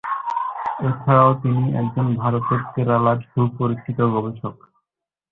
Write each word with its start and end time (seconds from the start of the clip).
এছাড়াও 0.81 1.31
তিনি 1.41 1.63
একজন 1.81 2.05
ভারতের 2.15 2.61
কেরালার 2.73 3.19
সুপরিচিত 3.29 3.99
গবেষক। 4.13 4.55